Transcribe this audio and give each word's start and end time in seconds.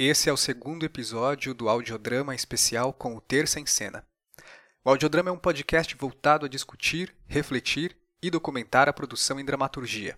Esse 0.00 0.30
é 0.30 0.32
o 0.32 0.36
segundo 0.36 0.86
episódio 0.86 1.52
do 1.52 1.68
audiodrama 1.68 2.32
especial 2.32 2.92
com 2.92 3.16
o 3.16 3.20
Terça 3.20 3.58
em 3.58 3.66
Cena. 3.66 4.06
O 4.84 4.90
audiodrama 4.90 5.30
é 5.30 5.32
um 5.32 5.38
podcast 5.38 5.92
voltado 5.96 6.46
a 6.46 6.48
discutir, 6.48 7.12
refletir 7.26 7.96
e 8.22 8.30
documentar 8.30 8.88
a 8.88 8.92
produção 8.92 9.40
em 9.40 9.44
dramaturgia. 9.44 10.16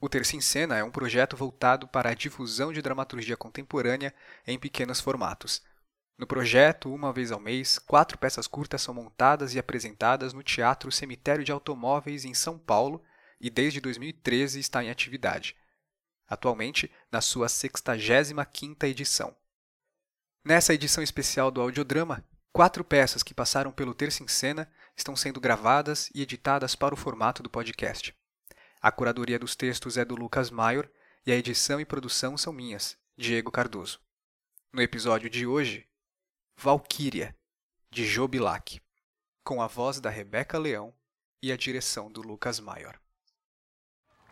O 0.00 0.08
Terça 0.08 0.36
em 0.36 0.40
Cena 0.40 0.78
é 0.78 0.84
um 0.84 0.92
projeto 0.92 1.36
voltado 1.36 1.88
para 1.88 2.10
a 2.10 2.14
difusão 2.14 2.72
de 2.72 2.80
dramaturgia 2.80 3.36
contemporânea 3.36 4.14
em 4.46 4.56
pequenos 4.56 5.00
formatos. 5.00 5.60
No 6.16 6.24
projeto, 6.24 6.94
uma 6.94 7.12
vez 7.12 7.32
ao 7.32 7.40
mês, 7.40 7.80
quatro 7.80 8.16
peças 8.16 8.46
curtas 8.46 8.80
são 8.80 8.94
montadas 8.94 9.56
e 9.56 9.58
apresentadas 9.58 10.32
no 10.32 10.44
Teatro 10.44 10.92
Cemitério 10.92 11.42
de 11.42 11.50
Automóveis 11.50 12.24
em 12.24 12.32
São 12.32 12.56
Paulo 12.56 13.02
e 13.40 13.50
desde 13.50 13.80
2013 13.80 14.60
está 14.60 14.84
em 14.84 14.90
atividade 14.90 15.56
atualmente 16.34 16.90
na 17.10 17.20
sua 17.20 17.46
65ª 17.46 18.84
edição. 18.84 19.34
Nessa 20.44 20.74
edição 20.74 21.02
especial 21.02 21.50
do 21.50 21.60
audiodrama, 21.60 22.24
quatro 22.52 22.84
peças 22.84 23.22
que 23.22 23.32
passaram 23.32 23.72
pelo 23.72 23.94
Terça 23.94 24.22
em 24.22 24.28
Cena 24.28 24.70
estão 24.96 25.16
sendo 25.16 25.40
gravadas 25.40 26.10
e 26.14 26.20
editadas 26.20 26.74
para 26.74 26.94
o 26.94 26.96
formato 26.96 27.42
do 27.42 27.48
podcast. 27.48 28.14
A 28.80 28.92
curadoria 28.92 29.38
dos 29.38 29.56
textos 29.56 29.96
é 29.96 30.04
do 30.04 30.14
Lucas 30.14 30.50
Maior 30.50 30.88
e 31.26 31.32
a 31.32 31.36
edição 31.36 31.80
e 31.80 31.84
produção 31.84 32.36
são 32.36 32.52
minhas, 32.52 32.98
Diego 33.16 33.50
Cardoso. 33.50 34.00
No 34.70 34.82
episódio 34.82 35.30
de 35.30 35.46
hoje, 35.46 35.88
Valquíria, 36.56 37.34
de 37.90 38.04
Jobilac, 38.04 38.80
com 39.42 39.62
a 39.62 39.66
voz 39.66 40.00
da 40.00 40.10
Rebeca 40.10 40.58
Leão 40.58 40.94
e 41.42 41.50
a 41.50 41.56
direção 41.56 42.10
do 42.10 42.20
Lucas 42.20 42.60
Maior 42.60 42.98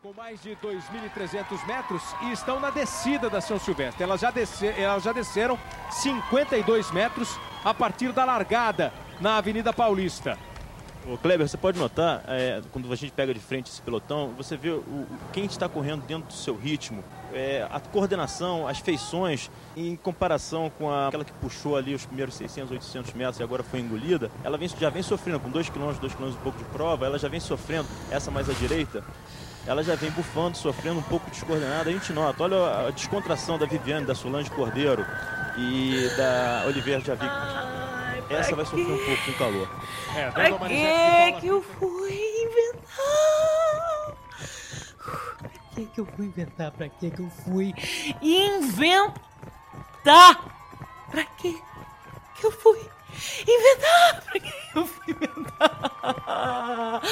com 0.03 0.13
mais 0.15 0.43
de 0.43 0.51
2.300 0.57 1.65
metros 1.65 2.03
e 2.23 2.33
estão 2.33 2.59
na 2.59 2.71
descida 2.71 3.31
da 3.31 3.41
São 3.41 3.57
Silvestre. 3.57 4.03
Elas 4.03 4.21
já, 4.21 4.33
elas 4.77 5.03
já 5.05 5.13
desceram 5.13 5.57
52 5.91 6.91
metros 6.91 7.39
a 7.65 7.73
partir 7.73 8.11
da 8.11 8.25
largada 8.25 8.93
na 9.21 9.37
Avenida 9.37 9.73
Paulista. 9.73 10.37
Kleber, 11.21 11.49
você 11.49 11.57
pode 11.57 11.79
notar, 11.79 12.23
é, 12.27 12.61
quando 12.73 12.93
a 12.93 12.97
gente 12.97 13.13
pega 13.13 13.33
de 13.35 13.41
frente 13.41 13.71
esse 13.71 13.83
pelotão, 13.83 14.33
você 14.37 14.57
vê 14.57 14.71
o, 14.71 15.07
quem 15.33 15.45
está 15.45 15.69
correndo 15.69 16.03
dentro 16.03 16.29
do 16.29 16.33
seu 16.33 16.57
ritmo, 16.57 17.03
é, 17.33 17.67
a 17.71 17.81
coordenação, 17.81 18.69
as 18.69 18.79
feições, 18.79 19.51
em 19.77 19.97
comparação 19.97 20.71
com 20.79 20.91
a, 20.91 21.09
aquela 21.09 21.25
que 21.25 21.33
puxou 21.35 21.77
ali 21.77 21.93
os 21.93 22.07
primeiros 22.07 22.35
600, 22.35 22.71
800 22.71 23.15
metros 23.15 23.41
e 23.41 23.43
agora 23.43 23.65
foi 23.65 23.81
engolida, 23.81 24.31
ela 24.45 24.57
vem, 24.57 24.69
já 24.69 24.91
vem 24.91 25.03
sofrendo, 25.03 25.41
com 25.41 25.51
2 25.51 25.71
km, 25.71 25.93
2 26.01 26.15
km 26.15 26.29
e 26.29 26.43
pouco 26.43 26.59
de 26.59 26.65
prova, 26.67 27.05
ela 27.05 27.19
já 27.19 27.29
vem 27.29 27.41
sofrendo, 27.41 27.89
essa 28.09 28.31
mais 28.31 28.49
à 28.49 28.53
direita, 28.53 29.03
ela 29.67 29.83
já 29.83 29.95
vem 29.95 30.11
bufando, 30.11 30.57
sofrendo 30.57 30.99
um 30.99 31.03
pouco 31.03 31.31
descoordenada. 31.31 31.89
A 31.89 31.93
gente 31.93 32.13
nota, 32.13 32.43
olha 32.43 32.89
a 32.89 32.91
descontração 32.91 33.59
da 33.59 33.67
Viviane, 33.67 34.05
da 34.05 34.15
Solange 34.15 34.51
Cordeiro 34.51 35.07
e 35.57 36.09
da 36.17 36.65
Oliveira 36.67 37.01
Javic. 37.01 37.33
Essa 38.29 38.57
vai 38.57 38.65
sofrer 38.65 38.91
um 38.91 39.05
pouco 39.05 39.25
com 39.25 39.33
calor. 39.35 39.69
É, 40.17 40.31
pra 40.31 40.51
que, 40.69 41.41
que 41.41 41.47
eu 41.49 41.63
fui 41.63 42.21
inventar? 42.45 44.17
Pra 45.39 45.51
que, 45.75 45.87
que 45.87 46.01
eu 46.01 46.07
fui 46.07 46.27
inventar? 46.27 46.71
Pra 46.73 46.89
que, 46.89 47.11
que 47.11 47.21
eu 47.21 47.31
fui 47.31 47.75
inventar? 48.23 50.41
Pra 51.11 51.25
que 51.25 51.63
que 52.35 52.47
eu 52.47 52.51
fui 52.51 52.81
inventar? 53.47 54.23
Pra 54.25 54.41
que 54.41 54.53
eu 54.75 54.87
fui 54.87 55.15
inventar? 55.15 57.03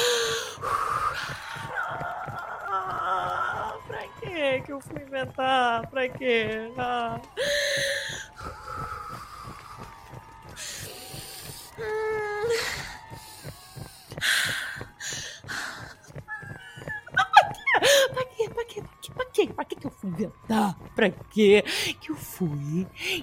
que 4.60 4.72
fui 5.20 5.26
inventar? 5.26 5.86
Pra 5.90 6.08
quê? 6.08 6.72
Ah. 6.78 7.20
Pra 18.14 18.24
quê? 18.24 18.48
Pra 18.48 18.64
quê? 18.64 18.64
Pra 18.64 18.64
quê? 18.64 18.82
Pra 19.14 19.24
quê? 19.26 19.46
Pra 19.54 19.64
quê 19.64 19.76
que 19.76 19.86
eu 19.86 19.90
fui 19.90 20.10
inventar? 20.10 20.74
Pra 20.94 21.10
quê 21.10 21.64
que 22.00 22.10
eu 22.12 22.16
fui 22.16 22.48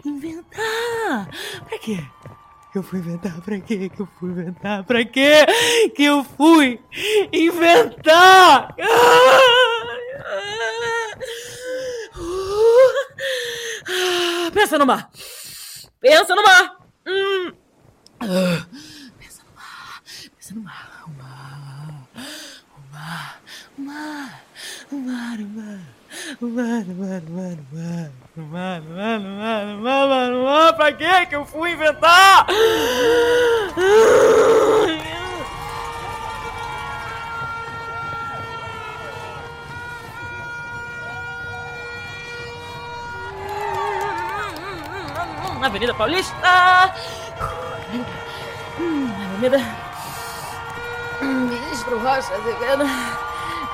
inventar? 0.06 1.28
Pra 1.68 1.80
quê? 1.80 2.04
Que 2.72 2.78
eu 2.78 2.84
fui 2.84 3.00
inventar? 3.00 3.42
Pra 3.42 3.60
quê 3.60 3.90
que 3.90 4.02
eu 4.02 4.08
fui 4.20 4.30
inventar? 4.30 4.84
Pra 4.84 5.06
quê 5.06 5.46
que 5.96 6.04
eu 6.04 6.24
fui 6.24 6.80
inventar? 7.34 8.76
Ah! 8.80 9.17
Pensa 14.68 14.80
no 14.80 14.86
mar. 14.86 15.10
Pensa 16.02 16.36
no 16.36 16.44
mar. 16.44 16.78
Hum. 17.08 17.54
Pensa 19.18 19.44
no 19.46 19.56
mar. 19.56 20.02
Pensa 20.36 20.56
no 20.56 20.62
mar. 20.62 21.04
O 21.06 21.10
mar. 21.12 22.10
O 22.76 22.82
mar. 22.92 23.40
O 23.78 23.82
mar. 23.82 24.44
O 24.92 24.96
mar. 24.98 25.40
O 25.40 25.48
mar. 25.48 25.80
O 26.42 26.46
mar, 26.48 26.84
o 26.84 26.96
mar, 26.96 27.22
o 27.22 27.32
mar, 27.32 27.58
o 27.58 27.72
mar, 27.72 28.12
o 28.36 28.42
mar, 28.42 28.82
o 28.82 28.92
mar, 28.92 29.20
o 29.20 29.24
mar, 29.24 29.64
o 29.64 29.80
mar, 29.80 30.04
o 30.04 30.10
mar, 30.10 30.34
o 30.34 30.44
mar, 30.44 30.74
pra 30.76 30.92
que 30.92 31.26
que 31.28 31.36
eu 31.36 31.46
fui 31.46 31.72
inventar? 31.72 32.46
Avenida 45.66 45.94
Paulista. 45.94 46.94
Hum, 48.80 49.12
Avenida 49.36 49.60
Ministro 51.22 52.00
Rocha 52.00 52.34
Azevedo. 52.36 52.86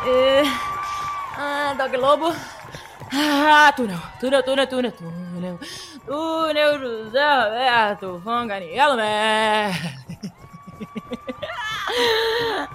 E... 0.05 0.43
Ah, 1.37 1.73
Dog 1.77 1.97
Lobo. 1.97 2.33
Ah, 3.11 3.71
túnel, 3.75 3.99
túnel, 4.19 4.43
túnel, 4.43 4.67
túnel, 4.67 4.91
túnel. 4.91 5.59
Túnel 6.05 6.79
José 6.79 7.19
Roberto 7.19 8.21
Fonganiello, 8.23 8.95
né? 8.95 9.71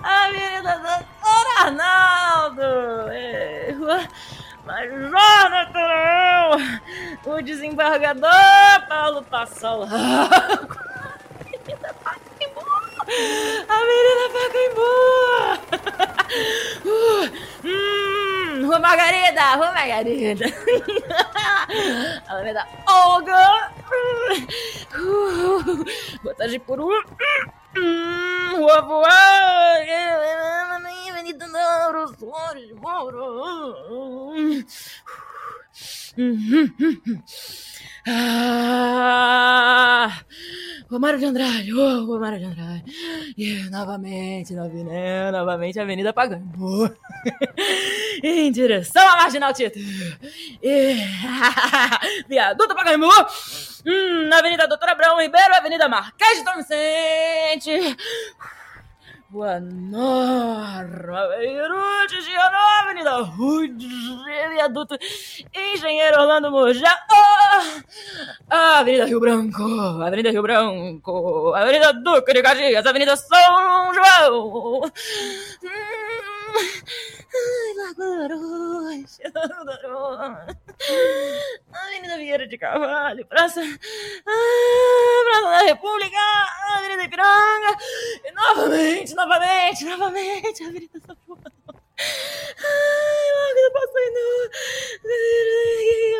Avenida 0.02 0.78
Doutor 0.78 1.46
Arnaldo. 1.60 3.10
É, 3.10 3.75
mas 4.64 4.90
Jonathan, 4.90 6.58
o 7.25 7.43
desembargador 7.43 8.89
Paulo 8.89 9.23
Passola. 9.23 9.89
Pacaembu! 12.05 12.62
Avenida 13.69 14.27
Pacaembu! 14.34 14.91
Uh, 16.84 17.25
hum, 17.65 18.67
Rua 18.67 18.79
Margarida! 18.79 19.56
Rua 19.56 19.73
Margarida! 19.73 20.47
Avenida 22.29 22.67
Olga! 22.87 23.73
Uh, 24.95 25.85
boa 26.23 26.61
por 26.67 26.81
um. 26.81 27.03
Hum, 27.77 28.56
rua 28.56 28.81
Voar! 28.83 29.79
Avenida 31.29 31.47
Nauro, 31.49 32.09
Flores 32.15 32.69
de 32.69 32.75
Moro! 32.75 33.85
Ah, 38.11 40.20
Romário 40.91 41.19
de 41.19 41.26
Andrade, 41.26 41.75
oh, 41.75 42.06
Romário 42.06 42.38
de 42.38 42.44
Andrade. 42.47 42.85
E 43.37 43.69
novamente, 43.70 44.55
novamente, 44.55 45.31
novamente, 45.31 45.79
Avenida 45.79 46.11
Pagambo. 46.12 46.91
em 48.25 48.50
direção 48.50 49.06
à 49.06 49.17
Marginal 49.17 49.53
Tietê. 49.53 49.81
Viaduto 52.29 52.75
Pagambo. 52.75 53.06
Hum, 53.87 54.31
Avenida 54.32 54.67
Doutora 54.67 54.93
Abrão 54.93 55.21
Ribeiro, 55.21 55.55
Avenida 55.55 55.88
Marquês 55.88 56.38
de 56.38 56.44
São 56.44 56.56
Vicente. 56.56 57.97
Boa 59.30 59.60
Beirute, 61.36 62.22
Gianó, 62.22 62.56
Avenida 62.80 63.19
Rude, 63.20 63.86
Viaduto, 64.54 64.96
Engenheiro 65.54 66.22
Orlando 66.22 66.50
Mojá, 66.50 66.96
oh, 67.12 67.62
Avenida 68.48 69.04
Rio 69.04 69.20
Branco, 69.20 69.62
Avenida 70.02 70.30
Rio 70.30 70.40
Branco, 70.40 71.52
Avenida 71.54 71.92
Duque 71.92 72.32
de 72.32 72.42
Caxias, 72.42 72.86
Avenida 72.86 73.19
São 73.19 73.92
João. 73.92 74.80
Hum, 75.62 76.38
ai, 76.58 77.75
Lagoa 77.76 78.28
Roxa, 78.28 79.26
Avenida 81.72 82.16
Vieira 82.16 82.46
de 82.46 82.58
Carvalho, 82.58 83.26
Praça, 83.26 83.60
ah, 83.60 85.25
Praça 85.25 85.49
da 85.50 85.62
República, 85.62 86.16
Avenida 86.76 87.05
Ipiranga, 87.05 87.76
e 88.25 88.32
novamente, 88.32 89.14
novamente, 89.14 89.84
novamente, 89.84 90.64
Avenida 90.64 91.00
São 91.06 91.16
João. 91.26 91.38
Ai, 92.00 93.28
logo 93.34 93.58
eu 93.58 93.72
passei 93.72 94.11
no. 94.11 94.50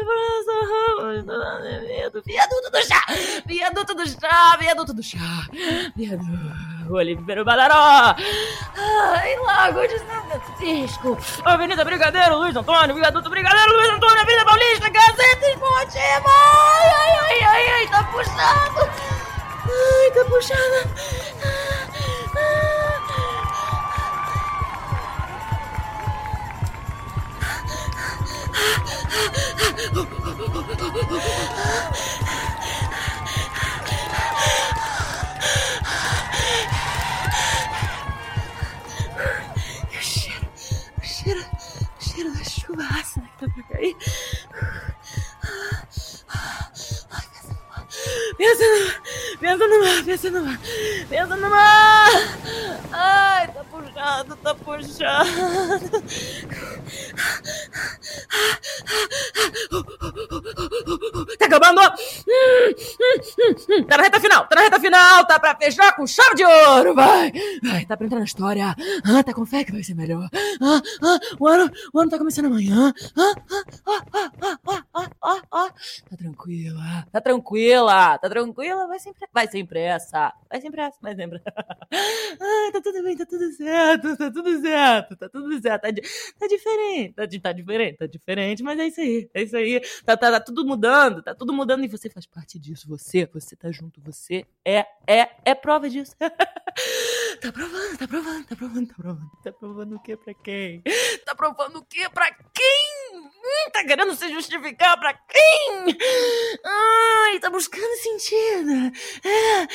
Praça 0.05 0.58
chá, 4.20 4.56
viaduto 4.56 4.93
do 4.93 5.02
chá. 5.02 5.19
Viaduto, 5.96 6.94
Oliveira 6.94 7.44
Badaró. 7.44 8.14
Ai, 8.76 9.37
Lago 9.37 9.87
de 9.87 9.99
São 9.99 10.28
Francisco. 10.58 11.16
Avenida 11.44 11.84
Brigadeiro, 11.84 12.37
Luiz 12.38 12.56
Antônio. 12.56 12.94
Viaduto 12.94 13.31
Brigadeiro, 13.31 13.72
Luiz 13.72 13.88
Antônio. 13.90 14.20
Avenida 14.20 14.44
Paulista, 14.44 14.90
Gazeta 14.90 15.46
Esportiva. 15.46 16.28
Ai, 16.28 17.12
ai, 17.20 17.43
ai, 17.44 17.69
ai, 17.69 17.87
tá 17.88 18.05
puxado. 18.05 18.90
Ai, 19.64 20.10
tá 20.10 20.25
puxada. 20.28 20.88
O 32.00 32.07
pensa 50.08 50.31
no 50.31 50.43
mar, 50.43 50.58
pensa 51.10 51.37
mar. 51.37 52.08
Ai, 52.90 53.49
tá 53.49 53.64
puxado, 53.64 54.37
tá 54.37 54.55
puxado. 54.55 55.28
Tá 61.38 61.44
acabando? 61.44 61.81
Tá 63.87 63.96
na 63.99 64.02
reta 64.02 64.20
final, 64.20 64.46
tá 64.46 64.56
na 64.56 64.62
reta 64.62 64.81
final, 64.81 65.26
tá 65.26 65.38
pra 65.38 65.55
fechar 65.56 65.94
com 65.94 66.06
chave 66.06 66.37
de 66.37 66.44
ouro, 66.44 66.94
vai! 66.94 67.31
Vai, 67.62 67.84
tá 67.84 67.94
pra 67.94 68.06
entrar 68.06 68.19
na 68.19 68.25
história. 68.25 68.75
Ah, 69.05 69.22
tá 69.22 69.34
com 69.34 69.44
fé 69.44 69.62
que 69.62 69.72
vai 69.72 69.82
ser 69.82 69.94
melhor. 69.94 70.26
Ah, 70.62 70.81
ah, 71.02 71.19
o 71.38 71.46
ano, 71.46 71.70
o 71.93 72.00
ano 72.00 72.10
tá 72.10 72.16
começando 72.16 72.46
amanhã. 72.46 72.94
Ah, 73.14 73.34
ah, 73.50 73.64
ah, 73.87 74.02
ah, 74.14 74.31
ah, 74.43 74.58
ah, 74.69 74.78
ah, 75.29 75.43
ah. 75.53 75.75
Tá 76.09 76.17
tranquila, 76.17 77.07
tá 77.13 77.21
tranquila, 77.21 78.19
tá 78.19 78.29
tranquila, 78.29 78.87
vai 78.87 78.99
sem, 78.99 79.13
pre- 79.13 79.29
vai 79.33 79.47
sem 79.49 79.67
pressa, 79.67 80.33
vai 80.51 80.61
sem 80.61 80.71
pressa, 80.71 80.99
vai 81.01 81.15
sem 81.15 81.29
pressa. 81.29 81.45
Ai, 82.41 82.73
tá 82.73 82.81
tudo 82.83 83.03
bem, 83.03 83.17
tá 83.17 83.27
tudo 83.27 83.53
certo, 83.53 84.17
tá 84.17 84.31
tudo 84.31 84.61
certo, 84.61 85.17
tá 85.17 85.29
tudo 85.29 85.61
certo, 85.61 85.83
tá, 85.83 85.91
tá 86.39 86.47
diferente, 86.49 87.15
tá, 87.15 87.23
tá 87.43 87.53
diferente, 87.53 87.97
tá 87.99 88.07
diferente, 88.07 88.63
mas 88.63 88.79
é 88.79 88.87
isso 88.87 89.01
aí, 89.01 89.31
é 89.35 89.43
isso 89.43 89.57
aí, 89.57 89.81
tá, 90.05 90.17
tá, 90.17 90.31
tá 90.33 90.41
tudo 90.41 90.65
mudando, 90.67 91.23
tá 91.23 91.35
tudo 91.35 91.53
mudando 91.53 91.85
e 91.85 91.89
você 91.89 92.09
faz 92.11 92.27
parte 92.27 92.59
disso, 92.59 92.89
você, 92.89 93.27
você 93.27 93.57
tá 93.57 93.71
junto, 93.71 94.01
você 94.01 94.45
é, 94.65 94.87
é, 95.07 95.29
é 95.45 95.55
prova 95.55 95.89
disso. 95.89 96.15
tá 97.41 97.53
provando, 97.53 97.99
tá 97.99 98.09
provando, 98.09 98.47
tá 98.47 98.57
provando, 98.57 98.87
tá 98.89 98.95
provando, 98.95 99.31
tá 99.43 99.53
provando 99.53 99.97
o 99.97 100.01
que 100.01 100.17
pra 100.17 100.35
quem? 100.35 100.83
Tá 101.25 101.35
provando 101.35 101.77
o 101.79 101.85
que 101.85 102.09
pra 102.11 102.31
quem? 102.33 103.15
Hum, 103.15 103.71
tá 103.73 103.85
querendo 103.85 104.15
se 104.15 104.29
justificar 104.33 104.99
pra 104.99 105.15
quem? 105.15 105.99
Ai, 106.65 107.39
tá 107.41 107.51
buscando 107.51 107.97
sentido. 107.97 108.93
É. 109.25 109.67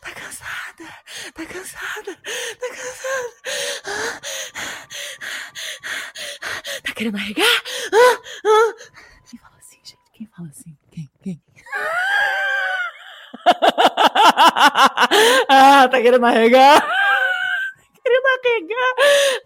Tá 0.00 0.10
cansada, 0.12 0.86
tá 1.34 1.46
cansada, 1.46 2.16
tá 2.60 2.68
cansada. 2.68 4.20
Tá 6.82 6.92
querendo 6.94 7.16
arregar? 7.16 7.62
Ah, 7.92 8.18
ah. 8.46 8.74
Quem 9.28 9.38
fala 9.38 9.56
assim, 9.58 9.76
gente? 9.84 9.98
Quem 10.12 10.26
fala 10.26 10.48
assim? 10.48 10.76
Quem? 10.90 11.10
Quem? 11.22 11.42
ah, 15.48 15.85
tá 15.96 16.02
querendo 16.02 16.26
arregar? 16.26 16.86
Querendo 18.06 18.26
arregar? 18.26 18.94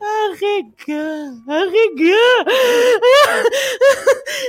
Arregar, 0.02 1.32
arregar. 1.48 2.46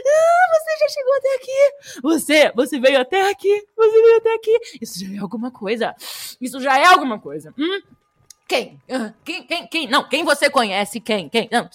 Ah, 0.06 0.46
você 0.52 0.78
já 0.80 0.88
chegou 0.90 1.14
até 1.16 1.36
aqui. 1.36 2.02
Você, 2.04 2.52
você 2.54 2.80
veio 2.80 3.00
até 3.00 3.30
aqui. 3.30 3.64
Você 3.78 4.02
veio 4.02 4.18
até 4.18 4.34
aqui. 4.34 4.60
Isso 4.82 5.00
já 5.06 5.16
é 5.16 5.18
alguma 5.20 5.50
coisa. 5.50 5.96
Isso 6.42 6.60
já 6.60 6.78
é 6.78 6.86
alguma 6.88 7.20
coisa. 7.20 7.54
Hum? 7.58 7.82
Quem? 8.50 8.82
Ah, 8.90 9.14
Quem, 9.24 9.44
quem, 9.44 9.68
quem? 9.68 9.88
Não, 9.88 10.04
quem 10.10 10.26
você 10.26 10.50
conhece? 10.50 11.00
Quem? 11.00 11.30
Quem? 11.30 11.48
Não, 11.50 11.70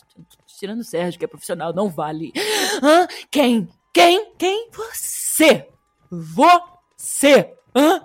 tirando 0.58 0.80
o 0.80 0.84
Sérgio, 0.84 1.18
que 1.18 1.24
é 1.24 1.28
profissional, 1.28 1.72
não 1.72 1.88
vale. 1.88 2.34
Hã? 2.82 3.06
Quem? 3.30 3.66
Quem? 3.94 4.32
Quem? 4.36 4.68
Você! 4.72 5.66
Você! 6.10 7.54
Hã? 7.74 8.02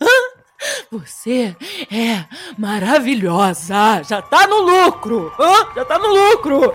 Hã? 0.00 0.29
Você 0.90 1.56
é 1.90 2.24
maravilhosa! 2.58 4.02
Já 4.02 4.20
tá 4.22 4.46
no 4.46 4.60
lucro! 4.62 5.32
Hã? 5.38 5.74
Já 5.74 5.84
tá 5.84 5.98
no 5.98 6.08
lucro! 6.08 6.72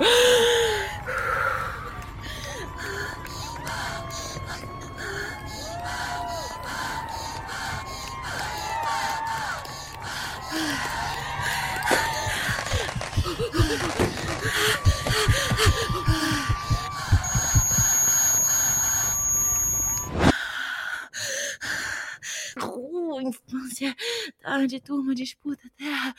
Infância, 23.22 23.96
tarde, 24.42 24.80
turma, 24.80 25.16
disputa, 25.16 25.64
terra. 25.78 26.16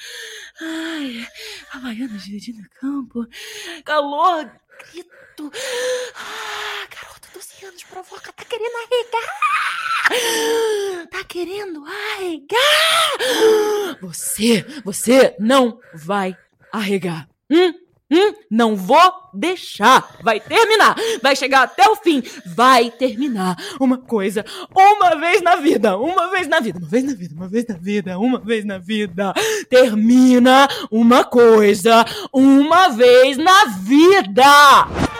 Ai, 0.61 1.27
Havaianas 1.73 2.25
dividindo 2.25 2.69
campo. 2.81 3.27
Calor, 3.85 4.51
grito. 4.93 5.51
Ah, 6.15 6.87
garota, 6.89 7.29
12 7.33 7.67
anos, 7.67 7.83
provoca, 7.85 8.33
tá 8.33 8.45
querendo 8.45 8.77
arregar. 8.77 9.47
Tá 11.11 11.25
querendo 11.25 11.85
arregar. 11.85 12.57
Você, 14.01 14.65
você 14.85 15.35
não 15.39 15.81
vai 15.95 16.37
arregar. 16.73 17.29
Hum? 17.51 17.86
Hum? 18.11 18.35
Não 18.51 18.77
vou 18.77 19.13
deixar. 19.35 20.17
Vai 20.23 20.39
terminar. 20.39 20.97
Vai 21.23 21.35
chegar 21.35 21.63
até 21.63 21.89
o 21.89 21.97
fim. 21.97 22.23
Vai 22.47 22.91
terminar 22.91 23.57
uma 23.81 23.99
coisa 23.99 24.45
uma 24.75 25.17
vez 25.17 25.43
na 25.43 25.57
vida. 25.57 25.97
Uma 25.97 26.31
vez 26.31 26.47
na 26.47 26.61
vida. 26.61 26.79
Uma 26.79 26.89
vez 26.89 27.05
na 27.05 27.15
vida. 27.15 27.35
Uma 27.35 27.49
vez 27.49 27.67
na 27.67 27.75
vida. 27.77 28.19
Uma 28.19 28.39
vez 28.39 28.65
na 28.65 28.79
vida. 28.79 29.35
Termina 29.69 30.69
uma 30.91 31.25
coisa 31.25 32.05
uma 32.33 32.89
vez 32.91 33.37
na 33.37 33.65
vida. 33.65 35.16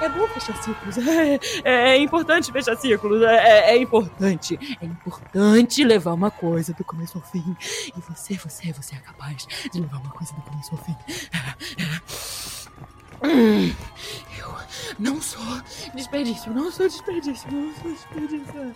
É 0.00 0.08
bom 0.08 0.26
fechar 0.28 0.56
ciclos. 0.62 0.98
É, 0.98 1.34
é- 1.64 1.88
é 1.90 1.98
importante 1.98 2.52
fechar 2.52 2.76
ciclos. 2.76 3.22
É, 3.22 3.34
é- 3.36 3.70
é 3.70 3.76
importante. 3.82 4.58
É 4.80 4.84
importante 4.84 5.84
levar 5.84 6.12
uma 6.14 6.30
coisa 6.30 6.72
do 6.72 6.84
começo 6.84 7.18
ao 7.18 7.24
fim. 7.24 7.56
E 7.96 8.00
você, 8.00 8.34
você, 8.36 8.72
você 8.72 8.94
é 8.94 8.98
capaz 8.98 9.46
de 9.72 9.80
levar 9.80 9.98
uma 9.98 10.10
coisa 10.10 10.32
do 10.34 10.42
começo 10.42 10.70
ao 10.74 10.78
fim. 10.84 10.96
Eu 14.38 14.54
não 14.98 15.20
sou 15.20 15.42
desperdício. 15.94 16.52
Não 16.52 16.70
sou 16.70 16.86
desperdício. 16.86 17.50
Não 17.50 17.74
sou 17.82 17.90
desperdício. 17.90 18.74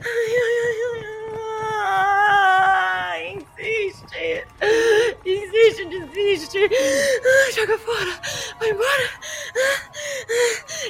Ai, 0.00 0.36
ai, 0.36 0.54
ai, 0.64 1.04
ai. 1.04 1.17
Insiste. 5.24 5.84
Insiste, 5.84 5.84
desiste. 5.86 6.58
Ah, 7.24 7.52
Joga 7.52 7.78
fora. 7.78 8.20
Vai 8.58 8.70
embora. 8.70 9.10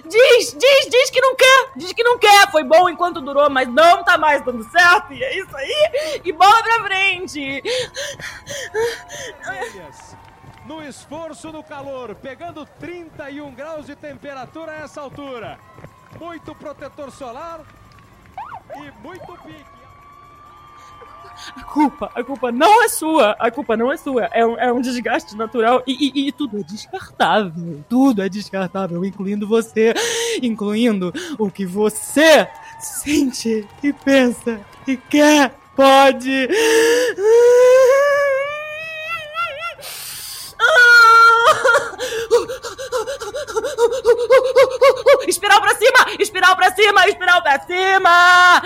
Diz, 0.04 0.56
diz, 0.56 0.88
diz 0.90 1.10
que 1.10 1.20
não 1.20 1.36
quer. 1.36 1.70
Diz 1.76 1.92
que 1.92 2.02
não 2.02 2.18
quer. 2.18 2.50
Foi 2.50 2.64
bom 2.64 2.88
enquanto 2.88 3.20
durou, 3.20 3.48
mas 3.50 3.68
não 3.68 4.04
tá 4.04 4.16
mais 4.18 4.44
dando 4.44 4.68
certo. 4.70 5.12
E 5.12 5.22
é 5.22 5.38
isso 5.38 5.56
aí. 5.56 6.20
E 6.24 6.32
bola 6.32 6.62
pra 6.62 6.84
frente. 6.84 7.62
No 10.66 10.82
esforço, 10.84 11.50
no 11.50 11.62
calor, 11.62 12.14
pegando 12.14 12.66
31 12.78 13.54
graus 13.54 13.86
de 13.86 13.96
temperatura 13.96 14.72
a 14.72 14.84
essa 14.84 15.00
altura. 15.00 15.58
Muito 16.20 16.54
protetor 16.54 17.10
solar 17.10 17.60
e 18.76 18.90
muito 19.02 19.32
pique. 19.42 19.77
A 21.56 21.62
culpa, 21.62 22.10
a 22.14 22.22
culpa 22.24 22.50
não 22.52 22.82
é 22.82 22.88
sua. 22.88 23.36
A 23.38 23.50
culpa 23.50 23.76
não 23.76 23.92
é 23.92 23.96
sua. 23.96 24.24
É 24.32 24.44
um, 24.46 24.58
é 24.58 24.72
um 24.72 24.80
desgaste 24.80 25.36
natural 25.36 25.82
e, 25.86 25.92
e- 26.24 26.28
e 26.28 26.32
tudo 26.32 26.58
é 26.58 26.62
descartável. 26.62 27.84
Tudo 27.88 28.22
é 28.22 28.28
descartável, 28.28 29.04
incluindo 29.04 29.46
você, 29.46 29.94
incluindo 30.42 31.12
o 31.38 31.50
que 31.50 31.64
você 31.66 32.48
sente 32.80 33.66
e 33.82 33.92
pensa 33.92 34.60
e 34.86 34.96
quer, 34.96 35.54
pode. 35.76 36.48
Cima! 46.78 47.08
Espiral 47.08 47.42
pra 47.42 47.60
cima! 47.60 48.62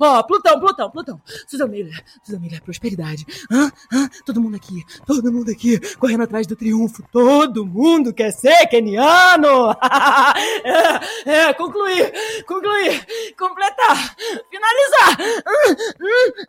Ó, 0.00 0.18
oh, 0.18 0.24
Plutão, 0.24 0.60
Plutão, 0.60 0.90
Plutão. 0.90 1.20
Miller, 1.68 2.04
Susan 2.22 2.38
Miller, 2.38 2.62
prosperidade. 2.62 3.26
Hã? 3.50 3.70
Hã? 3.92 4.08
Todo 4.24 4.40
mundo 4.40 4.56
aqui, 4.56 4.84
todo 5.06 5.32
mundo 5.32 5.50
aqui, 5.50 5.78
correndo 5.96 6.22
atrás 6.22 6.46
do 6.46 6.54
triunfo. 6.54 7.02
Todo 7.12 7.66
mundo 7.66 8.14
quer 8.14 8.30
ser 8.32 8.66
keniano! 8.68 9.70
é, 11.26 11.48
é, 11.48 11.52
concluir, 11.54 12.12
concluir, 12.46 13.06
completar, 13.36 14.16
finalizar. 14.50 15.16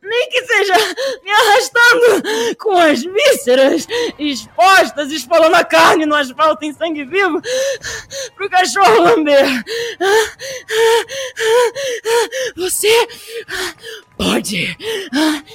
Nem 0.02 0.30
que 0.30 0.46
seja 0.46 0.74
me 1.24 1.32
arrastando 1.32 2.58
com 2.58 2.78
as 2.78 3.02
vísceras 3.02 3.88
expostas, 4.20 5.12
espalhando 5.12 5.56
a 5.56 5.64
carne 5.64 6.06
no 6.06 6.16
asfalto 6.16 6.66
em 6.66 6.74
sangue 6.74 7.04
vivo 7.04 7.42
pro 8.36 8.50
cachorro 8.50 9.02
lamber. 9.02 9.64
Você 12.56 13.08
pode. 14.18 14.78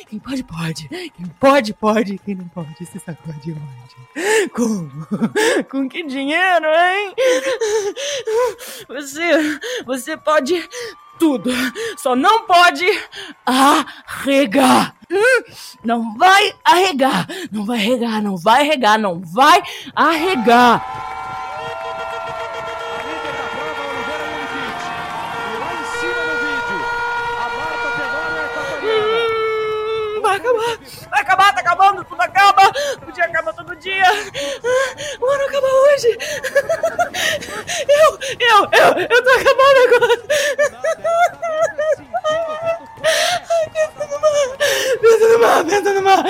Quem 0.08 0.18
pode, 0.18 0.44
pode. 0.44 0.88
Quem 0.88 1.26
pode, 1.40 1.74
pode. 1.74 2.18
Quem 2.18 2.34
não 2.34 2.48
pode, 2.48 2.86
se 2.86 2.98
sacode 2.98 3.52
onde? 3.52 4.48
Como? 4.50 4.90
Com 5.70 5.88
que 5.88 6.02
dinheiro, 6.04 6.66
hein? 6.66 7.14
Você, 8.88 9.60
você 9.84 10.16
pode 10.16 10.68
tudo. 11.18 11.50
Só 11.98 12.16
não 12.16 12.46
pode 12.46 12.86
arregar. 13.44 14.94
Hum, 15.10 15.42
não 15.84 16.16
vai 16.16 16.54
arregar. 16.64 17.26
Não 17.50 17.64
vai 17.64 17.78
arregar, 17.78 18.22
não 18.22 18.36
vai 18.36 18.60
arregar, 18.62 18.98
não 18.98 19.20
vai 19.20 19.62
arregar. 19.94 21.06
acabar, 30.36 30.55
vai 31.10 31.20
acabar, 31.22 31.54
tá 31.54 31.60
acabando, 31.60 32.04
tudo 32.04 32.20
acaba, 32.20 32.62
o 33.06 33.12
dia 33.12 33.24
acaba 33.24 33.52
todo 33.52 33.76
dia, 33.76 34.04
o 35.20 35.26
ano 35.26 35.44
acaba 35.44 35.66
hoje. 35.66 36.18
Eu, 37.88 38.18
eu, 38.40 38.68
eu, 38.72 39.06
eu 39.08 39.24
tô 39.24 39.30
acabando 39.30 39.78
agora. 39.86 40.16
Pensa 43.76 44.02
no 44.08 44.18
mar, 44.20 44.44
pensa 44.98 45.28
no 45.28 45.38
mar, 45.38 45.64
pensa 45.64 45.92
no 45.92 46.02
mar. 46.02 46.24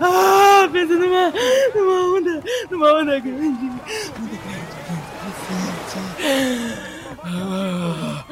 Ah, 0.00 0.68
pensa 0.72 0.94
no 0.94 1.08
mar, 1.08 1.32
numa 1.74 2.16
onda, 2.16 2.42
numa 2.70 2.92
onda 2.94 3.20
grande, 3.20 3.66
onda 3.66 4.36
grande, 4.44 4.80
grande, 6.16 6.90
Ah, 7.22 8.24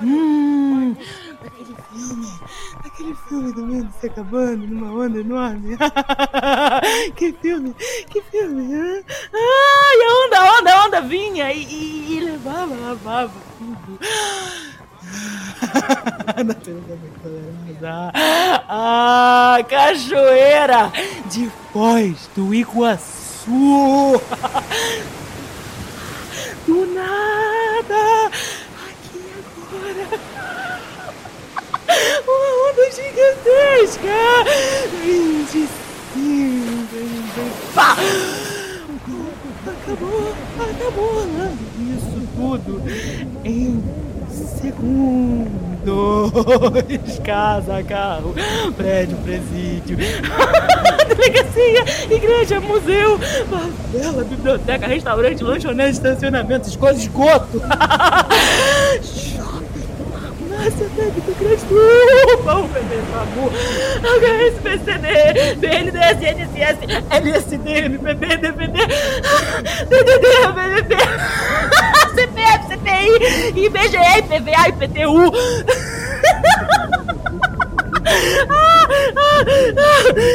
Hum, 0.00 0.94
aquele 1.44 1.67
filme, 1.92 2.28
aquele 2.84 3.14
filme 3.14 3.52
do 3.52 3.66
mundo 3.66 3.92
se 4.00 4.06
acabando 4.06 4.66
numa 4.66 4.92
onda 4.92 5.20
enorme. 5.20 5.76
que 7.16 7.32
filme, 7.32 7.74
que 8.10 8.20
filme. 8.22 9.04
Ah, 9.34 9.92
e 9.94 10.02
a 10.02 10.26
onda, 10.26 10.38
a 10.38 10.58
onda, 10.58 10.72
a 10.72 10.84
onda 10.86 11.00
vinha 11.02 11.52
e, 11.52 11.64
e, 11.64 12.16
e 12.16 12.20
levava, 12.20 12.74
lavava 12.74 13.32
tudo. 13.58 13.98
poderosa. 17.78 18.12
Ah, 18.68 19.58
cachoeira 19.68 20.92
de 21.30 21.50
Foz 21.72 22.28
do 22.34 22.54
Iguaçu. 22.54 24.20
Do 26.66 26.84
nada 26.92 28.30
uma 32.26 32.70
onda 32.70 32.90
gigantesca! 32.90 34.44
25, 35.02 35.72
25, 36.14 37.72
pá! 37.74 37.96
Acabou, 39.66 40.34
acabou 40.60 41.24
isso 41.80 42.27
tudo 42.38 42.80
em 43.44 43.82
segundos. 44.60 45.48
Casa, 47.24 47.82
carro, 47.82 48.34
prédio, 48.76 49.16
presídio, 49.18 49.96
delegacia, 51.08 52.14
igreja, 52.14 52.60
museu, 52.60 53.18
favela, 53.18 54.24
biblioteca, 54.24 54.86
restaurante, 54.86 55.42
lanchonete, 55.42 55.92
estacionamento, 55.92 56.68
escola, 56.68 56.92
esgoto. 56.92 57.60
Nossa, 60.50 60.88
débito, 60.96 61.32
crédito, 61.38 61.74
pão, 62.44 62.66
bebê, 62.68 63.00
SAMU, 63.10 63.50
HS, 64.02 64.54
PCD, 64.60 65.06
BNDES, 65.56 66.18
INSS, 66.20 66.78
LSD, 67.10 67.70
MPB, 67.84 68.36
DVD, 68.38 68.86
DDD, 69.88 70.26
BBB, 70.54 70.96
IBGE, 73.56 73.98
IPVA, 74.18 74.68
IPTU. 74.68 75.32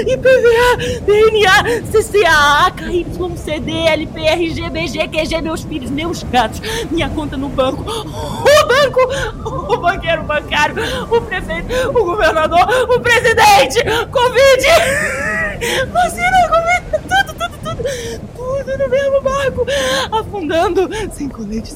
IPVA, 0.08 0.78
DNA, 1.06 1.82
CCA, 1.92 2.72
KY, 2.76 3.06
CD, 3.38 3.72
LP, 3.88 4.28
RG, 4.28 4.70
BG, 4.70 5.08
QG, 5.08 5.42
meus 5.42 5.64
filhos, 5.64 5.90
meus 5.90 6.24
gatos, 6.24 6.62
minha 6.92 7.10
conta 7.10 7.38
no 7.38 7.50
banco, 7.50 7.84
o 7.90 8.68
banco, 8.68 9.74
o 9.74 9.78
banqueiro, 9.78 10.24
bancário, 10.24 10.76
o 11.10 11.22
prefeito, 11.22 11.90
o 11.90 12.06
governador, 12.06 12.68
o 12.90 13.00
presidente, 13.00 13.84
Covid, 14.12 14.64
vacina, 15.92 16.50
Covid, 16.50 16.84
tudo, 17.08 17.34
tudo, 17.34 17.58
tudo, 17.64 17.84
tudo 18.36 18.78
no 18.78 18.90
mesmo 18.90 19.22
barco, 19.22 19.66
afundando, 20.12 20.90
sem 21.12 21.30
colete 21.30 21.76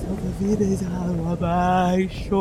água 0.54 1.34
abaixo. 1.34 2.36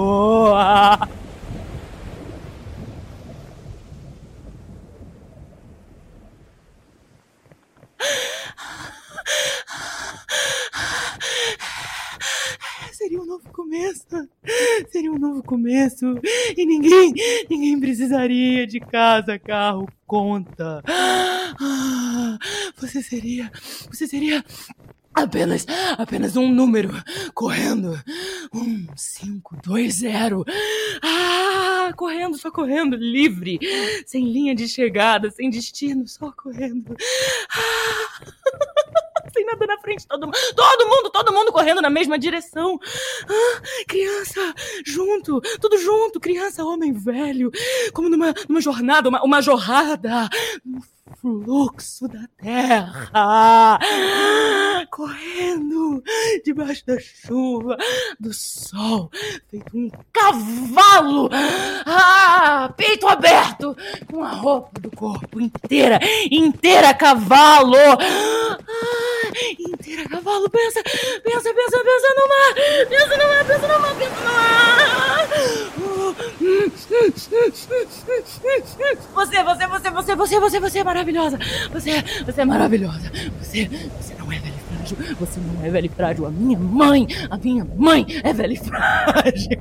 Seria 12.93 13.21
um 13.21 13.27
novo 13.27 13.51
começo. 13.51 14.29
Seria 14.91 15.11
um 15.11 15.19
novo 15.19 15.43
começo. 15.43 16.07
E 16.57 16.65
ninguém, 16.65 17.13
ninguém 17.51 17.81
precisaria 17.81 18.67
de 18.69 18.79
casa, 18.79 19.37
carro, 19.37 19.89
conta. 20.07 20.81
Você 22.79 23.03
seria, 23.03 23.51
você 23.91 24.07
seria 24.07 24.45
apenas, 25.17 25.67
apenas 25.97 26.37
um 26.37 26.53
número 26.53 26.91
correndo. 27.35 27.99
Um, 28.55 28.87
cinco, 28.95 29.57
dois, 29.65 29.95
zero. 29.95 30.45
Ah, 31.03 31.93
correndo, 31.97 32.37
só 32.37 32.51
correndo, 32.51 32.97
livre, 32.97 33.59
sem 34.07 34.25
linha 34.25 34.55
de 34.55 34.69
chegada, 34.69 35.31
sem 35.31 35.51
destino, 35.51 36.07
só 36.07 36.31
correndo. 36.31 36.95
Ah. 37.51 38.21
sem 39.33 39.45
nada 39.45 39.67
na 39.67 39.79
frente, 39.79 40.07
todo, 40.07 40.31
todo 40.55 40.89
mundo, 40.89 41.11
todo 41.11 41.33
mundo 41.33 41.53
correndo 41.53 41.83
na 41.83 41.91
mesma 41.91 42.19
direção. 42.19 42.79
Ah, 43.29 43.63
criança, 43.89 44.55
junto, 44.85 45.41
tudo 45.61 45.79
junto, 45.79 46.21
criança, 46.21 46.65
homem, 46.65 46.93
velho, 46.93 47.51
como 47.93 48.09
numa, 48.09 48.35
numa 48.49 48.61
jornada, 48.61 49.09
uma, 49.09 49.23
uma 49.23 49.43
jorrada, 49.43 50.29
fluxo 51.21 52.09
da 52.09 52.27
terra, 52.37 53.79
correndo 54.91 56.03
debaixo 56.45 56.85
da 56.87 56.99
chuva, 56.99 57.77
do 58.19 58.33
sol, 58.33 59.11
feito 59.49 59.77
um 59.77 59.91
cavalo, 60.13 61.31
ah, 61.87 62.73
peito 62.77 63.07
aberto, 63.07 63.77
com 64.11 64.23
a 64.23 64.31
roupa 64.31 64.81
do 64.81 64.91
corpo 64.91 65.41
inteira, 65.41 66.01
inteira 66.31 66.93
cavalo, 66.95 67.77
ah, 67.77 68.59
inteira 69.59 70.09
cavalo, 70.09 70.51
pensa, 70.51 70.83
pensa, 70.83 71.55
pensa, 71.55 71.85
pensa 71.85 72.15
no 72.17 72.29
mar, 72.29 72.55
pensa 72.89 73.17
no 73.17 73.29
mar, 73.29 73.45
pensa 73.45 73.69
no 73.69 73.81
mar, 73.81 73.95
pensa 73.95 74.17
no 74.17 74.25
mar. 74.25 74.87
Você, 79.15 79.43
você, 79.43 79.66
você, 80.27 80.41
você, 80.41 80.59
você, 80.59 80.79
é 80.81 80.85
maravilhosa. 80.85 81.39
Você, 81.73 82.03
você 82.25 82.41
é 82.41 82.45
maravilhosa. 82.45 83.11
Você, 83.41 83.71
você 84.01 84.15
não 84.19 84.33
é 84.33 84.39
velho 84.39 84.55
e 84.57 84.77
frágil. 84.77 84.97
Você 85.21 85.41
não 85.41 85.65
é 85.65 85.71
velho 85.71 85.87
e 85.87 85.89
frágil. 85.89 86.27
A 86.27 86.31
minha 86.31 86.59
mãe, 86.59 87.07
a 87.31 87.37
minha 87.37 87.65
mãe 87.77 88.05
é 88.25 88.33
velha 88.33 88.53
e 88.53 88.57
frágil. 88.57 89.59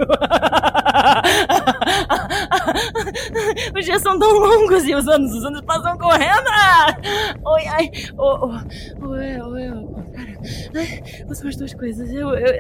Os 3.78 3.86
dias 3.86 4.02
são 4.02 4.18
tão 4.18 4.32
longos 4.40 4.88
e 4.88 4.96
os 4.96 5.08
anos, 5.08 5.32
os 5.34 5.46
anos 5.46 5.62
passam 5.62 5.98
correndo. 5.98 6.50
Oi, 7.46 7.68
ai, 7.68 7.92
oi, 8.18 8.40
oi, 9.02 9.42
oi, 9.42 9.70
oi, 9.70 10.06
Ai, 10.76 11.04
são 11.34 11.48
as 11.50 11.56
duas 11.56 11.74
coisas. 11.74 12.10
Eu. 12.12 12.30
eu 12.34 12.56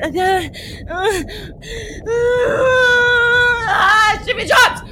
ah, 3.67 4.19
Steve 4.21 4.45
Jobs! 4.45 4.84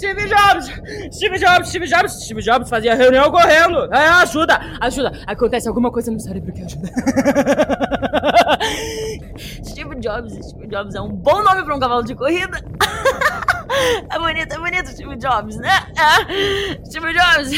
Steve 0.00 0.26
Jobs! 0.26 0.66
Steve 1.14 1.38
Jobs, 1.38 1.68
Steve 1.68 1.86
Jobs, 1.86 2.24
Steve 2.24 2.40
Jobs 2.40 2.70
fazia 2.70 2.94
reunião 2.94 3.30
correndo. 3.30 3.92
É, 3.92 4.08
ajuda, 4.22 4.58
ajuda. 4.80 5.12
Acontece 5.26 5.68
alguma 5.68 5.92
coisa 5.92 6.10
no 6.10 6.18
cérebro 6.18 6.50
que 6.54 6.62
ajuda. 6.62 6.88
Steve 9.62 9.96
Jobs, 9.96 10.32
Steve 10.48 10.68
Jobs 10.68 10.94
é 10.94 11.02
um 11.02 11.10
bom 11.10 11.42
nome 11.42 11.62
para 11.64 11.76
um 11.76 11.78
cavalo 11.78 12.02
de 12.02 12.14
corrida. 12.14 12.58
É 14.10 14.18
bonito, 14.18 14.52
é 14.52 14.58
bonito 14.58 14.88
Steve 14.88 15.16
Jobs, 15.16 15.56
né? 15.56 15.70
É. 15.96 16.84
Steve 16.84 17.14
Jobs, 17.14 17.48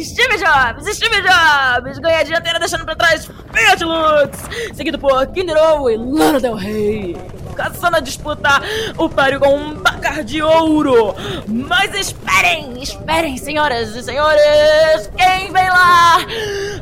Steve 0.00 0.38
Jobs, 0.38 0.96
Steve 0.96 1.22
Jobs, 1.22 1.98
ganha 1.98 2.20
a 2.20 2.22
dianteira 2.22 2.58
deixando 2.58 2.84
pra 2.84 2.94
trás 2.94 3.26
Fiat 3.26 3.84
Lux, 3.84 4.38
seguido 4.74 4.98
por 4.98 5.26
Kinder 5.32 5.56
Ovo 5.56 5.90
e 5.90 5.96
Lana 5.96 6.38
Del 6.38 6.54
Rey 6.54 7.16
caçando 7.54 7.96
a 7.96 8.00
disputar 8.00 8.62
o 8.96 9.08
páreo 9.08 9.40
com 9.40 9.56
um 9.56 9.74
bacar 9.74 10.22
de 10.22 10.42
ouro. 10.42 11.14
Mas 11.46 11.94
esperem, 11.94 12.82
esperem, 12.82 13.36
senhoras 13.36 13.94
e 13.94 14.02
senhores, 14.02 15.10
quem 15.16 15.52
vem 15.52 15.68
lá 15.68 16.18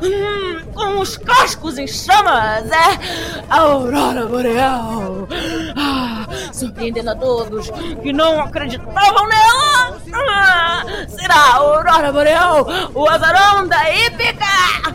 hum, 0.03 0.61
com 0.75 0.99
os 1.01 1.17
cascos 1.17 1.79
em 1.79 1.87
chamas 1.87 2.71
é 2.71 3.43
a 3.49 3.61
Aurora 3.61 4.27
Boreal. 4.27 5.29
Ah, 5.77 6.27
surpreendendo 6.53 7.11
a 7.11 7.15
todos 7.15 7.71
que 8.03 8.13
não 8.13 8.41
acreditavam 8.41 9.29
nela. 9.29 9.97
Ah, 10.15 10.85
será 11.09 11.35
a 11.35 11.55
Aurora 11.57 12.13
Boreal 12.13 12.67
o 12.95 13.09
azarão 13.09 13.67
da 13.67 13.91
hípica? 13.91 14.45
Ah, 14.45 14.93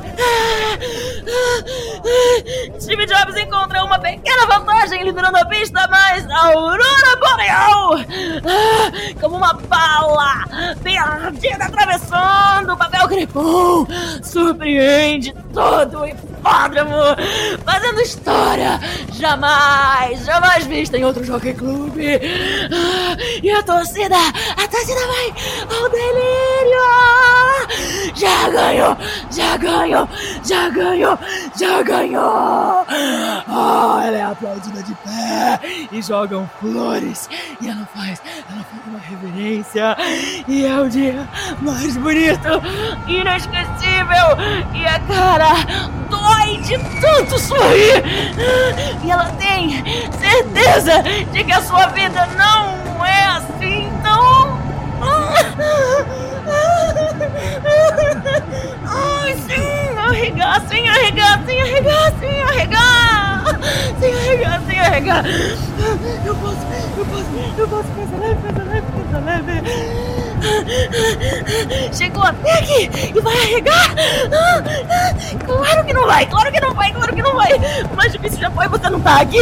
Steve 2.80 3.06
Jobs 3.06 3.36
encontra 3.38 3.84
uma 3.84 4.00
pequena 4.00 4.46
vantagem 4.46 4.67
liderando 4.96 5.38
a 5.38 5.46
pista, 5.46 5.88
mas 5.90 6.30
a 6.30 6.48
Aurora 6.48 7.18
Boreal, 7.20 7.90
como 9.20 9.38
uma 9.38 9.54
bala 9.54 10.46
perdida 10.84 11.66
atravessando 11.66 12.74
o 12.74 12.78
papel 12.78 13.08
crepom, 13.08 13.86
surpreende 14.24 15.36
todo 15.54 16.02
o 16.02 16.08
hipódromo, 16.38 16.96
fazendo 17.66 18.02
história 18.02 18.80
jamais, 19.14 20.26
jamais 20.26 20.66
vista 20.66 20.98
em 20.98 21.04
outro 21.04 21.24
jockey 21.24 21.54
clube. 21.54 22.20
E 23.42 23.52
a 23.52 23.64
torcida, 23.64 24.16
a 24.16 24.68
torcida 24.68 25.02
vai 25.08 25.34
ao 25.78 25.90
delírio! 25.90 26.78
Já 28.16 28.50
ganhou, 28.50 28.98
já 29.32 29.58
ganhou, 29.58 30.10
já 30.44 30.70
ganhou, 30.70 31.20
já 31.58 31.82
ganhou! 31.82 32.86
Oh, 33.48 34.02
ela 34.02 34.18
é 34.18 34.24
aplaudida 34.24 34.82
de 34.84 34.94
pé 34.96 35.60
e 35.92 36.02
jogam 36.02 36.50
flores. 36.60 37.30
E 37.62 37.68
ela 37.68 37.88
faz, 37.94 38.22
ela 38.50 38.64
faz 38.64 38.88
uma 38.88 39.00
reverência. 39.00 39.98
E 40.48 40.66
é 40.66 40.80
o 40.80 40.90
dia 40.90 41.28
mais 41.62 41.98
bonito, 41.98 42.62
inesquecível. 43.08 44.38
E 44.74 44.86
a 44.86 45.00
cara 45.02 45.97
de 46.56 46.78
tanto 47.02 47.38
sorrir. 47.40 48.04
E 49.04 49.12
ela 49.12 49.26
tem 49.38 49.84
certeza 50.20 51.04
de 51.32 51.44
que 51.44 51.52
a 51.52 51.62
sua 51.62 51.88
vida 51.88 52.28
não 52.38 53.06
é 53.06 53.26
assim 53.26 53.92
tão. 54.02 54.58
Ai, 58.90 59.36
sim, 59.48 59.98
arregar, 59.98 60.62
sim, 60.70 60.88
arregar, 60.88 61.44
sim, 61.46 61.60
arregar, 61.60 62.12
sim, 62.20 62.42
arregar. 62.42 63.60
Sim, 64.00 64.14
arregar, 64.14 64.62
sim, 64.68 64.80
arregar. 64.80 65.26
Eu 66.26 66.36
posso, 66.36 66.66
eu 66.98 67.06
posso, 67.06 67.26
eu 67.58 67.68
posso 67.68 67.90
fazer 67.90 68.18
leve, 68.20 68.42
fazer 68.42 68.64
leve, 68.70 68.88
fazer 69.12 69.26
leve. 69.26 70.27
Chegou 71.94 72.24
até 72.24 72.54
aqui 72.60 72.90
e 73.16 73.22
vai 73.22 73.38
arregar? 73.38 73.96
Claro 75.46 75.86
que 75.86 75.94
não 75.94 76.06
vai, 76.06 76.26
claro 76.26 76.52
que 76.52 76.60
não 76.60 76.74
vai, 76.74 76.92
claro 76.94 77.16
que 77.16 77.22
não 77.22 77.36
vai. 77.36 77.54
O 77.92 77.96
mais 77.96 78.12
difícil 78.12 78.40
já 78.40 78.52
foi, 78.52 78.68
você 78.68 78.90
não 78.90 79.00
tá 79.00 79.22
aqui. 79.22 79.40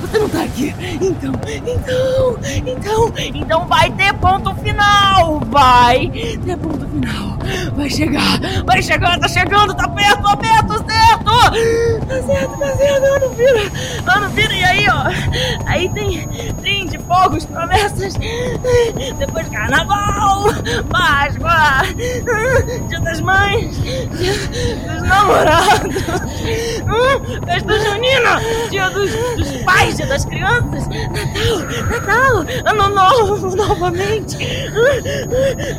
Você 0.00 0.18
não 0.18 0.28
tá 0.28 0.42
aqui. 0.42 0.74
Então, 1.00 1.32
então, 1.66 2.38
então, 2.66 3.12
então 3.34 3.66
vai 3.66 3.90
ter 3.92 4.12
ponto 4.14 4.54
final. 4.56 5.40
Vai 5.46 6.08
ter 6.08 6.56
ponto 6.56 6.86
final. 6.86 7.38
Vai 7.74 7.90
chegar, 7.90 8.38
vai 8.64 8.82
chegar, 8.82 9.18
tá 9.18 9.26
chegando, 9.28 9.74
tá 9.74 9.88
perto, 9.88 10.22
tá 10.22 10.36
perto, 10.36 10.84
certo. 10.86 11.24
Tá 12.06 12.22
certo, 12.22 12.58
tá 12.58 12.76
certo, 12.76 13.04
ano 13.04 13.28
vira. 13.30 13.62
Ano 14.06 14.28
vira, 14.30 14.54
e 14.54 14.64
aí, 14.64 14.86
ó. 14.88 15.04
Aí 15.66 15.88
tem, 15.90 16.28
tem 16.62 16.79
de 16.90 16.98
fogos, 16.98 17.44
promessas. 17.46 18.14
Depois 19.18 19.48
carnaval, 19.48 20.44
Páscoa, 20.90 21.82
Dia 22.88 23.00
das 23.00 23.20
Mães, 23.20 23.80
Dia 23.82 24.06
dos 24.06 25.02
Namorados, 25.08 25.94
Festa 27.46 27.78
Junina, 27.78 28.40
Dia 28.70 28.88
dos, 28.90 29.10
dos 29.36 29.52
Pais, 29.64 29.96
Dia 29.96 30.06
das 30.06 30.24
Crianças, 30.24 30.86
Natal, 30.88 31.58
Natal, 31.90 32.44
Ano 32.64 32.88
Novo 32.94 33.56
novamente, 33.56 34.36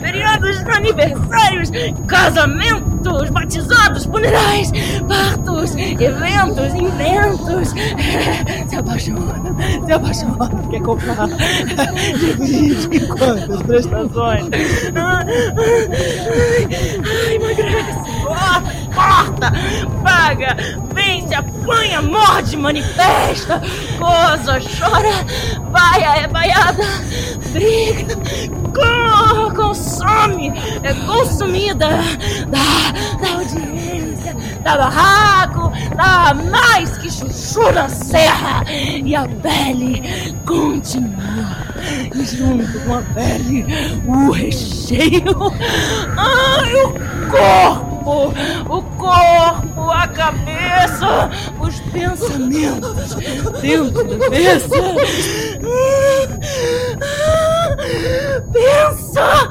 feriados, 0.02 0.58
aniversários, 0.68 1.72
casamentos, 2.08 3.30
batizados, 3.30 4.06
funerais, 4.06 4.72
partos, 5.08 5.76
eventos, 5.76 6.74
inventos, 6.76 7.70
se 8.68 8.76
apaixona, 8.76 9.56
se 9.86 9.92
apaixona, 9.92 10.50
quer 10.70 10.82
comprar, 10.82 11.28
divide 12.18 13.08
quantas 13.08 13.62
prestações. 13.64 14.50
Ai, 14.96 15.26
emagrece, 17.36 18.11
paga, 20.04 20.58
vence, 20.94 21.34
apanha, 21.34 22.02
morde, 22.02 22.58
manifesta, 22.58 23.62
goza, 23.98 24.60
chora, 24.60 25.26
vaia, 25.72 26.24
é 26.24 26.28
vaiada, 26.28 26.84
briga, 27.52 28.18
consome, 29.56 30.52
é 30.84 30.94
consumida 31.06 31.90
da, 32.48 33.18
da 33.22 33.34
audiência, 33.36 34.36
da 34.64 34.78
barraco, 34.78 35.72
da 35.96 36.34
mais 36.50 36.98
que 36.98 37.10
chuchu 37.10 37.72
na 37.72 37.88
serra 37.90 38.64
e 38.70 39.16
a 39.16 39.28
pele 39.28 40.36
continua. 40.46 41.72
E 42.14 42.24
junto 42.26 42.80
com 42.82 42.96
a 42.96 43.02
pele, 43.14 43.66
o 44.06 44.32
recheio, 44.32 45.54
ai, 46.18 46.76
o 46.76 46.94
corpo, 47.30 47.91
o 48.06 48.82
corpo, 48.98 49.90
a 49.90 50.08
cabeça, 50.08 51.30
os 51.60 51.80
pensamentos 51.92 53.16
dentro 53.62 54.04
da 54.04 54.18
cabeça. 54.18 54.76
Pensa 58.52 59.50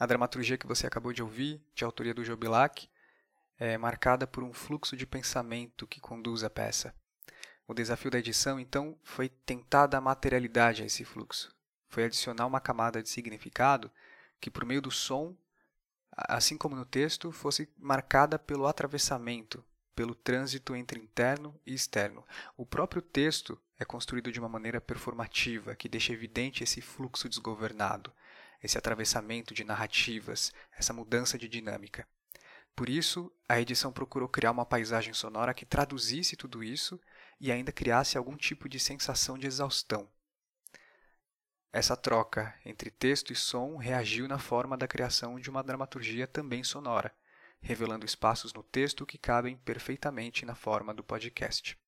A 0.00 0.06
dramaturgia 0.06 0.56
que 0.56 0.66
você 0.66 0.86
acabou 0.86 1.12
de 1.12 1.22
ouvir, 1.22 1.62
de 1.74 1.84
autoria 1.84 2.14
do 2.14 2.24
Jobilac, 2.24 2.88
é 3.58 3.76
marcada 3.76 4.26
por 4.26 4.42
um 4.42 4.50
fluxo 4.50 4.96
de 4.96 5.06
pensamento 5.06 5.86
que 5.86 6.00
conduz 6.00 6.42
a 6.42 6.48
peça. 6.48 6.94
O 7.68 7.74
desafio 7.74 8.10
da 8.10 8.18
edição, 8.18 8.58
então, 8.58 8.98
foi 9.02 9.28
tentar 9.28 9.86
dar 9.86 10.00
materialidade 10.00 10.82
a 10.82 10.86
esse 10.86 11.04
fluxo. 11.04 11.54
Foi 11.86 12.04
adicionar 12.04 12.46
uma 12.46 12.62
camada 12.62 13.02
de 13.02 13.10
significado 13.10 13.90
que, 14.40 14.50
por 14.50 14.64
meio 14.64 14.80
do 14.80 14.90
som, 14.90 15.36
assim 16.16 16.56
como 16.56 16.74
no 16.74 16.86
texto, 16.86 17.30
fosse 17.30 17.68
marcada 17.78 18.38
pelo 18.38 18.66
atravessamento 18.66 19.62
pelo 20.00 20.14
trânsito 20.14 20.74
entre 20.74 20.98
interno 20.98 21.54
e 21.66 21.74
externo. 21.74 22.24
O 22.56 22.64
próprio 22.64 23.02
texto 23.02 23.60
é 23.78 23.84
construído 23.84 24.32
de 24.32 24.40
uma 24.40 24.48
maneira 24.48 24.80
performativa, 24.80 25.76
que 25.76 25.90
deixa 25.90 26.10
evidente 26.10 26.64
esse 26.64 26.80
fluxo 26.80 27.28
desgovernado, 27.28 28.10
esse 28.62 28.76
atravessamento 28.78 29.54
de 29.54 29.64
narrativas, 29.64 30.52
essa 30.76 30.92
mudança 30.92 31.38
de 31.38 31.48
dinâmica. 31.48 32.06
Por 32.74 32.88
isso, 32.88 33.30
a 33.48 33.60
edição 33.60 33.92
procurou 33.92 34.28
criar 34.28 34.52
uma 34.52 34.64
paisagem 34.64 35.12
sonora 35.12 35.52
que 35.52 35.66
traduzisse 35.66 36.36
tudo 36.36 36.62
isso 36.62 37.00
e 37.40 37.50
ainda 37.50 37.72
criasse 37.72 38.16
algum 38.16 38.36
tipo 38.36 38.68
de 38.68 38.78
sensação 38.78 39.36
de 39.36 39.46
exaustão. 39.46 40.08
Essa 41.72 41.96
troca 41.96 42.54
entre 42.64 42.90
texto 42.90 43.32
e 43.32 43.36
som 43.36 43.76
reagiu 43.76 44.26
na 44.26 44.38
forma 44.38 44.76
da 44.76 44.88
criação 44.88 45.38
de 45.38 45.48
uma 45.48 45.62
dramaturgia 45.62 46.26
também 46.26 46.64
sonora, 46.64 47.14
revelando 47.60 48.04
espaços 48.04 48.52
no 48.52 48.62
texto 48.62 49.06
que 49.06 49.18
cabem 49.18 49.56
perfeitamente 49.56 50.44
na 50.44 50.54
forma 50.54 50.92
do 50.92 51.04
podcast. 51.04 51.78